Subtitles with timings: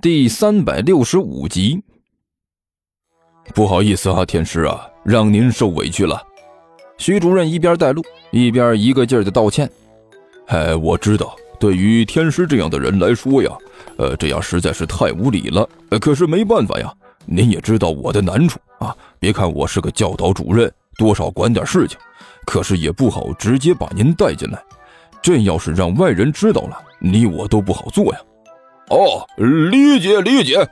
[0.00, 1.82] 第三百六十五集。
[3.52, 6.22] 不好意思啊，天师啊，让您受委屈了。
[6.98, 8.00] 徐主任一边带路，
[8.30, 9.68] 一边一个劲儿的道歉。
[10.46, 13.50] 哎，我知道，对于天师这样的人来说呀，
[13.96, 15.68] 呃，这样实在是太无礼了。
[16.00, 16.94] 可是没办法呀，
[17.26, 18.96] 您也知道我的难处啊。
[19.18, 21.98] 别看我是个教导主任，多少管点事情，
[22.46, 24.62] 可是也不好直接把您带进来。
[25.20, 28.20] 这要是让外人知道了，你我都不好做呀。
[28.90, 30.66] 哦，理解理解。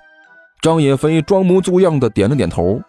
[0.63, 2.81] 张野飞装模作样的点了点头。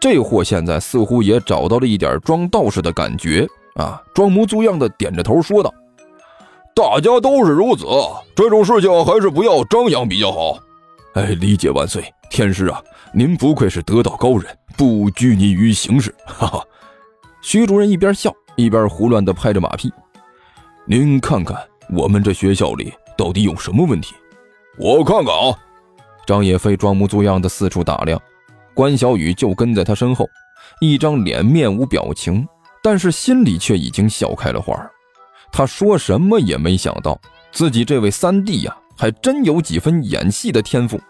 [0.00, 5.72] 这货现在似乎也找到了一点装道士的感觉啊，装模作样的点着头说道
[6.76, 7.86] ：“大家都是如此，
[8.34, 10.58] 这种事情还是不要张扬比较好。”
[11.14, 12.82] 哎，理解万岁，天师啊，
[13.14, 14.44] 您不愧是得道高人，
[14.76, 16.14] 不拘泥于形式。
[16.26, 16.62] 哈哈。
[17.40, 19.90] 徐主任一边笑一边胡乱的拍着马屁
[20.84, 21.56] ：“您看看
[21.90, 24.14] 我们这学校里到底有什么问题？”
[24.76, 25.56] 我看看啊，
[26.26, 28.20] 张野飞装模作样的四处打量，
[28.74, 30.28] 关小雨就跟在他身后，
[30.80, 32.46] 一张脸面无表情，
[32.82, 34.74] 但是心里却已经笑开了花。
[35.52, 37.16] 他说什么也没想到，
[37.52, 41.00] 自己这位三弟呀，还真有几分演戏的天赋。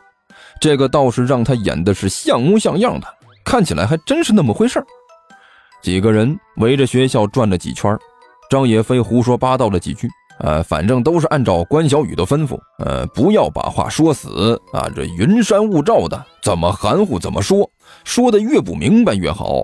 [0.60, 3.06] 这个倒是让他演的是像模像样的，
[3.46, 4.84] 看起来还真是那么回事
[5.80, 7.96] 几个人围着学校转了几圈，
[8.50, 10.08] 张野飞胡说八道了几句。
[10.40, 14.90] 呃，反正都是按照关小雨的吩咐，呃，不要把话说死啊！
[14.94, 17.70] 这云山雾罩的，怎么含糊怎么说，
[18.04, 19.62] 说的越不明白越好。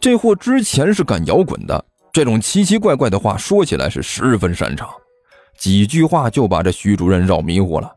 [0.00, 4.88] 这货之前是干摇滚的，这种奇奇怪怪的话说起来是十分擅长，
[5.58, 7.90] 几句话就把这徐主任绕迷糊了。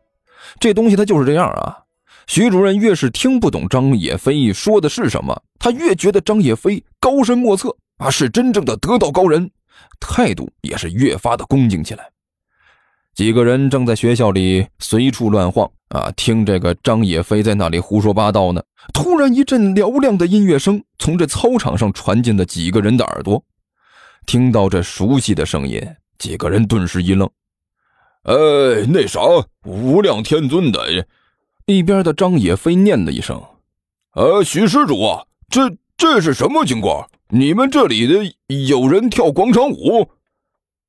[0.60, 1.76] 这东西他就是这样啊！
[2.28, 9.50] 徐主任越是听不懂张野飞说的是什么，他越觉得张野飞高深莫测啊，是真正的得道高人。
[10.00, 12.08] 态度也是越发的恭敬起来。
[13.14, 18.62] 几个人正在学校里随处乱晃啊，听这个张野飞在那里胡说八道呢。
[18.94, 23.42] 突然，一阵嘹亮的音乐声从这操场上传进了几个人的耳朵。
[24.24, 25.82] 听到这熟悉的声音，
[26.18, 27.28] 几个人顿时一愣。
[28.22, 28.34] 哎，
[28.88, 29.20] 那啥，
[29.64, 31.06] 无量天尊的！
[31.66, 33.42] 一边的张野飞念了一声
[34.14, 38.34] ：“呃，许施主啊，这这是什么情况？”你们这里的
[38.66, 40.08] 有人跳广场舞？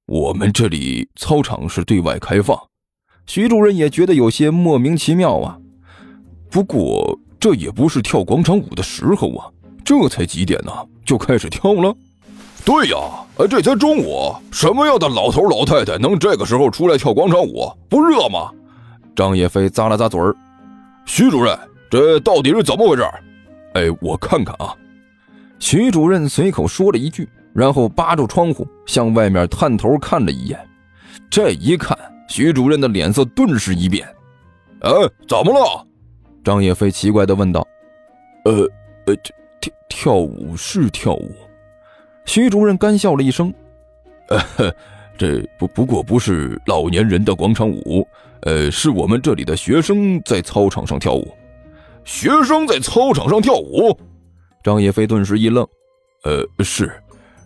[0.06, 2.58] 我们这里操场是对外开放。
[3.28, 5.58] 徐主任也觉得有些莫名其妙啊。
[6.50, 9.52] 不过这也不是跳广场舞的时候啊，
[9.84, 10.72] 这才几点呢，
[11.04, 11.94] 就开始跳了？
[12.64, 12.98] 对呀，
[13.50, 17.70] 这才中午，什么样的老头老太太能这个时候出来跳广场舞？
[17.90, 18.50] 不热吗？
[19.14, 20.34] 张叶飞咂了咂嘴儿。
[21.06, 21.60] 徐主任，
[21.92, 23.04] 这到底是怎么回事？
[23.74, 24.74] 哎，我看看啊。
[25.60, 30.60] 徐主任随口说了一句，然后扒住窗户向外面探头看了一眼。
[31.30, 31.98] 这一看，
[32.28, 34.08] 徐主任的脸色顿时一变。
[34.82, 34.92] “哎，
[35.28, 35.86] 怎么了？”
[36.44, 37.68] 张叶飞奇怪地问道。
[38.46, 38.68] “呃，
[39.06, 39.16] 呃，
[39.60, 41.32] 跳跳舞是跳舞。”
[42.26, 43.54] 徐主任干笑了一声。
[44.30, 44.74] “呃，
[45.18, 48.08] 这不不过不是老年人的广场舞，
[48.42, 51.28] 呃，是我们这里的学生在操场上跳舞。
[52.06, 53.96] 学生在操场上跳舞。”
[54.62, 55.66] 张叶飞顿时一愣，
[56.24, 56.92] 呃，是，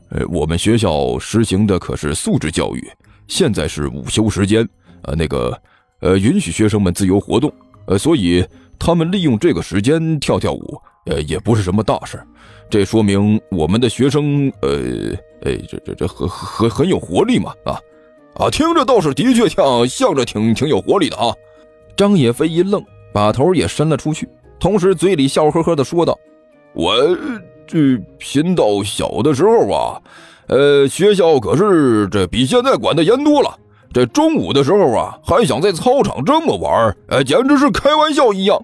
[0.09, 2.91] 呃，我们学校实行的可是素质教育，
[3.27, 4.67] 现在是午休时间，
[5.03, 5.55] 呃，那个，
[6.01, 7.53] 呃，允许学生们自由活动，
[7.85, 8.43] 呃，所以
[8.79, 12.19] 他们利用这个时间跳跳舞，呃，也不是什么大事，
[12.67, 17.77] 这说明我们的学生，呃，呃，这这这很很很有活力嘛，啊，
[18.35, 21.31] 啊，听着倒是的确像像着挺挺有活力的啊。
[21.95, 24.27] 张野飞一愣，把头也伸了出去，
[24.59, 26.17] 同时嘴里笑呵呵的说道。
[26.73, 26.95] 我
[27.67, 30.01] 这贫道小的时候啊，
[30.47, 33.57] 呃，学校可是这比现在管的严多了。
[33.93, 38.59] 这中午的时候啊，还想在操场这么玩，哎，简直是开玩笑一样。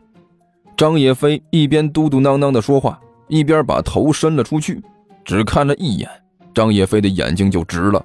[0.76, 4.82] 张野飞一边嘟嘟囔囔的说话，一边把头伸了出去，
[5.24, 6.10] 只看了一眼，
[6.54, 8.04] 张野飞的眼睛就直了。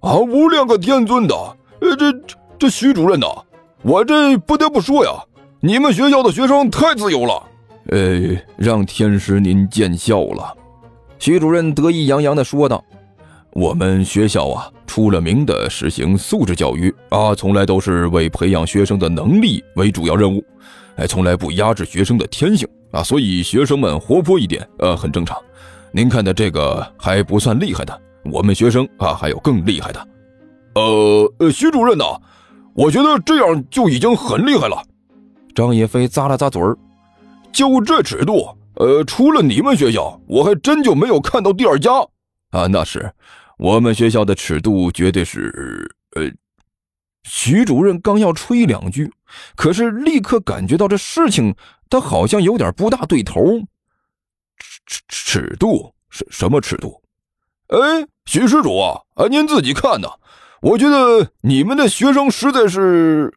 [0.00, 1.34] 啊，无量个天尊的，
[1.80, 2.12] 呃，这
[2.58, 3.26] 这徐主任呐，
[3.82, 5.12] 我这不得不说呀，
[5.60, 7.40] 你们学校的学生太自由了。
[7.88, 10.56] 呃，让天师您见笑了，
[11.18, 12.82] 徐主任得意洋洋地说道
[13.52, 20.44] ：“我们学校啊，出了名的实行素质教育啊，从来都是为培养学生的能力为主要任务，
[20.96, 25.36] 哎，从来不压制学生的天性啊，所以学生们活泼一点，呃，很正常。
[25.90, 28.00] 您看的这个还不算厉害的，
[28.30, 30.08] 我们学生啊，还有更厉害的。
[30.74, 32.04] 呃，徐主任呐，
[32.74, 34.82] 我觉得这样就已经很厉害了。”
[35.52, 36.78] 张叶飞咂了咂嘴儿。
[37.52, 41.92] 就这尺度，呃，除了你们学校，我还真就没有看到第二家
[42.50, 42.66] 啊。
[42.68, 43.12] 那是，
[43.58, 46.30] 我们学校的尺度绝对是，呃，
[47.24, 49.12] 徐主任刚要吹两句，
[49.54, 51.54] 可是立刻感觉到这事情
[51.88, 53.40] 他好像有点不大对头。
[54.58, 57.02] 尺尺尺度什什么尺度？
[57.68, 60.08] 哎，徐施主啊，啊，您自己看呐。
[60.60, 63.34] 我觉得你们的学生实在是……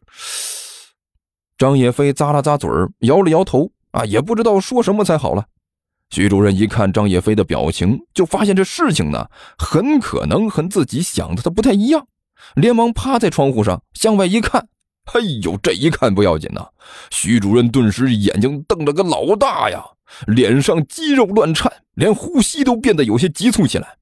[1.58, 2.70] 张野飞咂了咂嘴，
[3.00, 5.42] 摇了摇头，啊，也不知道说什么才好了。
[6.10, 9.26] 徐主任一看张叶飞的表情，就发现这事情呢，
[9.58, 12.06] 很可能和自己想的他不太一样，
[12.54, 14.68] 连忙趴在窗户上向外一看。
[15.14, 16.68] 哎呦，这一看不要紧呐，
[17.10, 19.82] 徐主任顿时眼睛瞪了个老大呀，
[20.26, 23.96] 脸上肌肉乱颤，连呼吸都变得有些急促起来。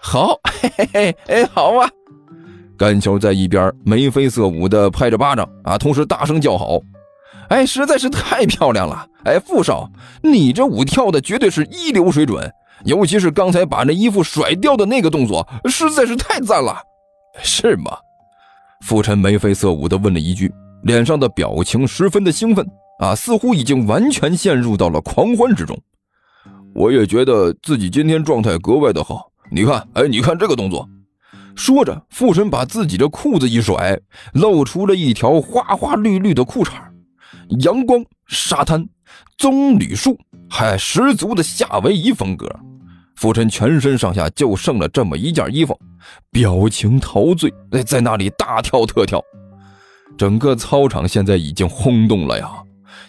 [0.00, 1.88] 好，嘿嘿嘿，哎，好啊！
[2.76, 6.80] 甘球在一边眉飞色舞的拍着巴掌啊，同时大声叫好。
[7.48, 9.06] 哎，实在是太漂亮了！
[9.24, 9.90] 哎，傅少，
[10.22, 12.50] 你这舞跳的绝对是一流水准，
[12.84, 16.76] 尤其是刚才把那衣服甩掉的那个动作，实在是太赞了，
[17.42, 17.96] 是吗？
[18.86, 20.52] 傅晨眉飞色舞地问了一句，
[20.82, 22.66] 脸上的表情十分的兴奋
[23.00, 25.76] 啊，似乎已经完全陷入到了狂欢之中。
[26.74, 30.86] 我也觉得自己今天状态格外的好，你看，哎，你看这个动作。
[31.56, 33.98] 说着，傅晨把自己的裤子一甩，
[34.34, 36.72] 露出了一条花花绿绿的裤衩。
[37.60, 38.88] 阳光、沙滩、
[39.36, 42.48] 棕榈树，还十足的夏威夷风格。
[43.16, 45.76] 傅晨全身上下就剩了这么一件衣服，
[46.30, 47.52] 表情陶醉，
[47.84, 49.20] 在那里大跳特跳。
[50.16, 52.48] 整个操场现在已经轰动了呀！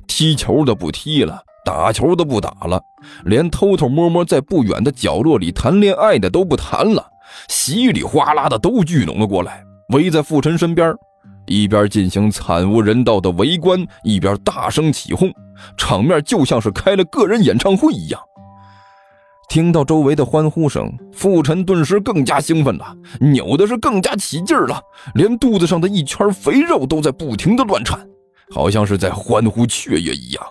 [0.07, 2.81] 踢球的不踢了，打球的不打了，
[3.23, 7.05] 连偷偷摸摸在不远的角落里谈恋爱的都不谈了，
[7.47, 9.63] 稀里哗啦的都聚拢了过来，
[9.93, 10.93] 围在傅晨身边。
[11.49, 15.33] 一边进行惨无人道的围观，一边大声起哄，
[15.75, 18.21] 场面就像是开了个人演唱会一样。
[19.49, 24.79] 听到周围的欢呼声，傅晨顿时更加兴奋了，扭的是更加起劲了，
[25.15, 27.99] 连肚子上的一圈肥肉都在不停的乱颤，
[28.53, 30.45] 好像是在欢呼雀跃一样。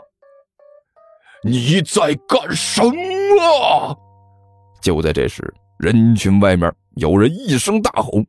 [1.45, 3.97] 你在干什么？
[4.83, 8.25] 就在这时，人群外面有人一声大吼。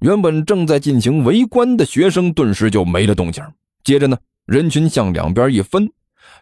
[0.00, 3.42] 原本正在进行围观的学生顿时就没了动静。
[3.82, 5.90] 接着呢，人群向两边一分，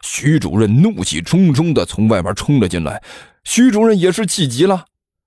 [0.01, 3.01] 徐主任怒气冲冲地从外面冲了进来。
[3.43, 4.85] 徐主任也是气急了，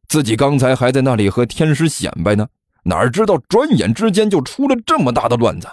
[0.08, 2.48] 自己刚才还在那里和天使显摆呢，
[2.82, 5.68] 哪知道转眼之间就出了这么大的乱子。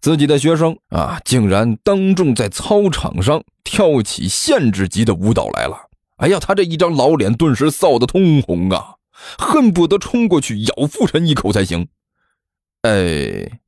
[0.00, 5.76] 自己的学生啊，竟然当众在操场上跳起限制级的舞蹈来了！
[6.16, 8.94] 哎呀，他这一张老脸顿时臊得通红啊！
[9.38, 11.88] 恨不得冲过去咬傅晨一口才行。
[12.82, 13.60] 哎，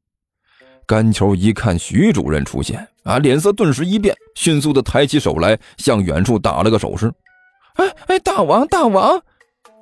[0.87, 7.13] 甘球一看徐主任出现，啊，脸色顿时一变，迅速的抬起手来，向远处打了个手势。
[7.75, 9.23] 哎哎，大王大王！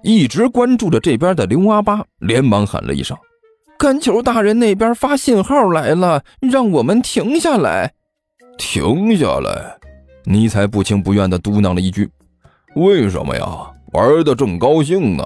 [0.02, 3.16] 一直关注着这边的刘阿八连忙喊了一声
[3.78, 7.92] ：“甘球大人那边发信号来了，让我们停下来。”
[8.56, 9.76] 停下来！
[10.24, 12.10] 尼才不情不愿的嘟囔了一句
[12.76, 13.70] ：“为什么呀？
[13.92, 15.24] 玩的正高兴呢。”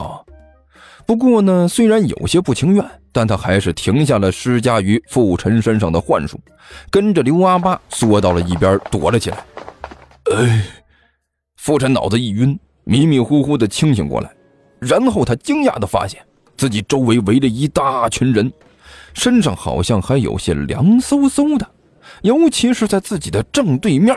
[1.06, 6.40] 不过呢，虽然有些不情愿，但他还是停下了施加于傅晨身上的幻术，
[6.90, 9.44] 跟着刘阿八缩到了一边躲了起来。
[10.32, 10.64] 哎，
[11.56, 14.30] 傅晨脑子一晕，迷迷糊糊的清醒过来，
[14.80, 16.20] 然后他惊讶的发现
[16.56, 18.50] 自己周围围着一大群人，
[19.12, 21.68] 身上好像还有些凉飕飕的，
[22.22, 24.16] 尤其是在自己的正对面，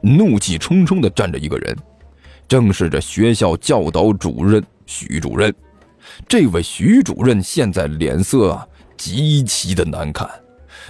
[0.00, 1.76] 怒气冲冲的站着一个人，
[2.48, 5.54] 正是这学校教导主任徐主任。
[6.28, 10.28] 这位徐主任现在脸色啊极其的难看，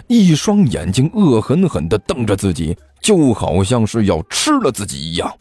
[0.07, 5.33] 一双眼睛恶狠狠地瞪着自己，就好像是要吃了自己一样。